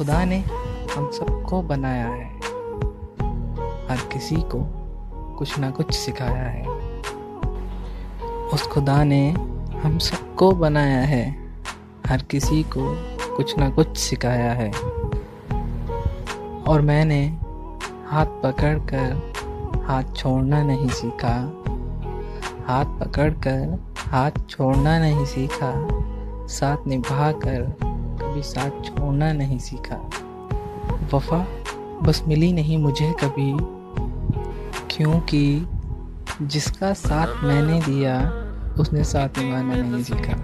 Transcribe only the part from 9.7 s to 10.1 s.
हम